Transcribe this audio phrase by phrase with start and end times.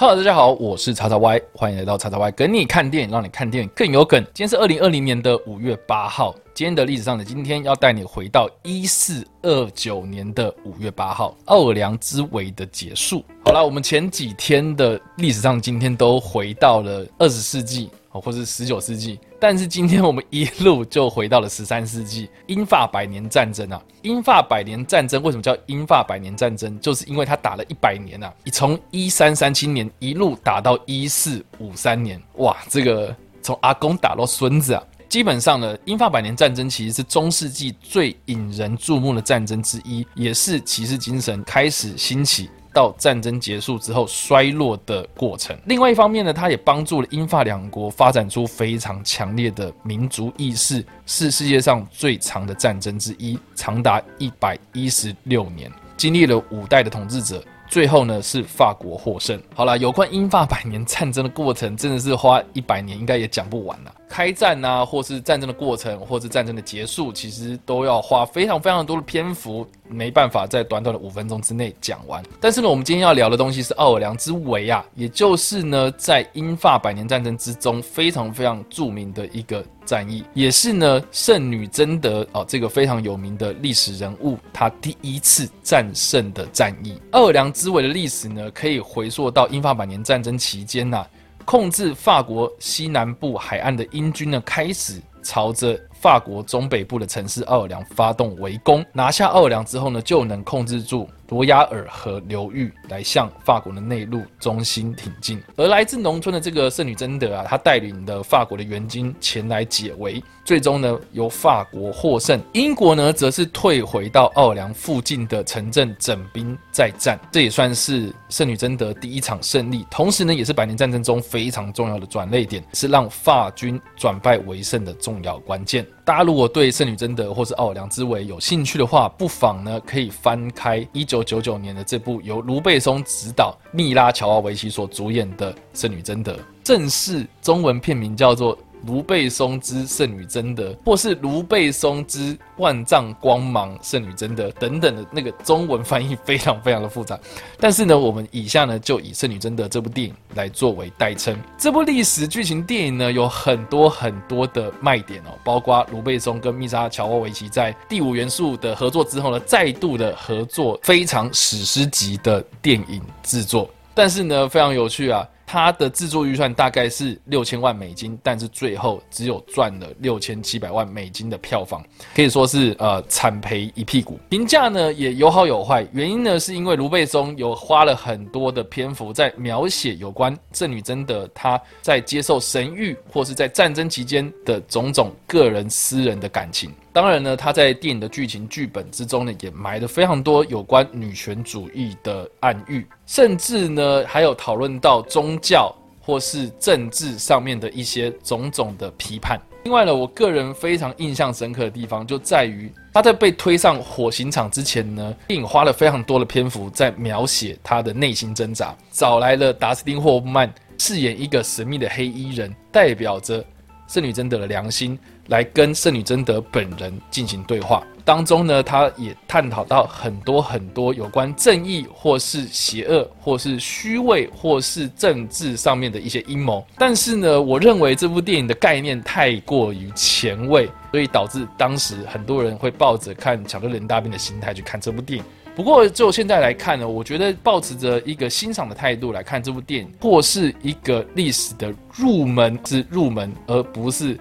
[0.00, 4.22] Hello，大家好，我是叉叉 Y，欢迎来到叉叉 Y 跟你看电影，让你看电影更有梗。
[4.26, 13.24] 今天是二零二零年的五月八号，今天的历史上的今天要带你回到一四二九年的五月八号，奥尔良之围的结束。
[13.44, 17.90] 好了，我们前几天的历史上今天都回到了二十世纪。
[18.20, 23.82] 或是十九世纪，但是今天我们一路就回到了十三世纪，英法百年战争啊！
[24.02, 26.78] 英法百年战争为什么叫英法百年战争？
[26.80, 28.32] 就是因为它打了一百年啊！
[28.44, 34.82] 你从一三三七年一路打到一四五三年，哇，这个从阿公打到孙子啊！
[35.08, 42.50] 基本上呢，英法百年战争其实是中世纪最引人注目的战争之一，也是骑士精神开始兴起。
[42.78, 45.58] 到战争结束之后衰落的过程。
[45.64, 59.42] 另外一方面呢，它也帮助了英法两国发展出非常强烈的民族意识，是世界上最长的战争之一，长达一百一十六年，经历了五代的统治者，最后呢是法国获胜。
[59.56, 63.92] 好了，有关英法百年战争的过程，真的是花一百年应该也讲不完了。
[64.08, 69.66] 开战啊，或是战争的过程，或是战争的结束，其实都要花非常非常多的篇幅。
[69.88, 72.22] 没办法在短短的五分钟之内讲完。
[72.40, 87.00] 但是呢，我们今天要聊的东西是奥尔良之围啊，也就是呢，在英法百年战争之中非常非常著名的一个战役，也是呢圣女贞德哦这个非常有名的历史人物他第一次战胜的战役。
[87.12, 91.06] 奥尔良之围的历史呢，可以回溯到英法百年战争期间呐，
[91.44, 95.78] 控制法国西南部海岸的英军呢开始朝着。
[96.00, 105.42] 法国中北部的城市奥尔良发动围攻，拿下奥尔良之后呢，就能控制住罗亚尔河流域，来向法国的内陆中心挺进。
[105.56, 112.40] 而来自农村的这个圣女贞德啊，她带领的法国的援军前来解围，最终呢由法国获胜。
[112.52, 125.84] 英国呢则是退回到奥尔良附近的城镇整兵再战，这也算是圣女贞德第一场胜利，同时呢也是百年战争中非常重要的转捩点，是让法军转败为胜的重要关键。
[126.04, 136.32] 大家如果对圣女贞德或是奥尔良之围有兴趣的话，不妨呢可以翻开一九九九年的这部由卢贝松执导、密拉乔瓦维奇所主演的《圣女贞德》，
[136.64, 138.56] 正式中文片名叫做。
[138.86, 147.18] 卢贝松之圣女贞德，或是卢贝松之万丈光芒圣女贞德等等的那个中文翻译非常非常的复杂，
[147.58, 151.36] 但是呢，我们以下呢就以圣女贞德这部电影来作为代称。
[151.56, 163.68] 这部历史剧情电影呢有很多很多的卖点哦，包括卢贝松跟密莎乔沃维奇在第五元素的合作之后呢，再度的合作，非常史诗级的电影制作。
[163.94, 165.26] 但是呢，非常有趣啊。
[165.48, 171.82] 它的制作预算大概是六千万美金，但是最后只有赚了六千七百万美金的票房，
[172.14, 174.20] 可以说是呃惨赔一屁股。
[174.28, 186.70] 评价呢也有好有坏，原因呢是因为卢贝松有花了很多的篇幅在描写有关圣女贞德她在接受神谕或是在战争期间的种种个人私人的感情。
[186.98, 199.40] 当然呢，他在电影的剧情剧本之中呢，也埋了非常多有关女权主义的暗喻，甚至呢，还有讨论到宗教或是政治上面的一些种种的批判。
[199.62, 213.44] 另外呢，我个人非常印象深刻的地方就在于，他在被推上火刑场之前呢，电影花了非常多的篇幅在描写他的内心挣扎，找来了达斯汀霍夫曼饰演一个神秘的黑衣人，代表着
[213.86, 214.98] 圣女贞德的良心。
[215.28, 226.66] 来跟圣女贞德本人进行对话，当中呢，他也探讨到很多很多有关正义或是邪恶或是虚伪或是政治上面的一些阴谋。
[226.78, 235.24] 但是呢，我认为这部电影的概念太过于前卫，所以导致当时很多人会抱着看巧克力人大兵的心态去看这部电影。
[235.54, 244.18] 不过就现在来看呢，我觉得抱持着一个欣赏的态度来看这部电影，或是一个历史的入门之入门，而不是。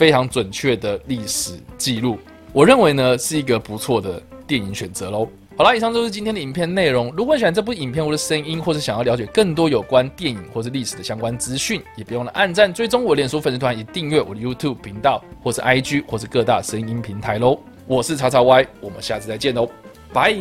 [0.00, 2.16] 非常准确的历史记录，
[2.54, 5.28] 我认为呢是一个不错的电影选择喽。
[5.58, 7.12] 好啦，以上就是今天的影片内容。
[7.14, 17.58] 如果喜欢这部影片或者声音，或者想要了解更多有关电影或者历史的相关资讯，也别忘了按赞、追踪我脸书粉丝团，以订阅我的 YouTube 频道，或是 IG 或是各大声音平台喽。
[17.86, 19.68] 我是叉叉 Y，我们下次再见喽，
[20.14, 20.34] 拜。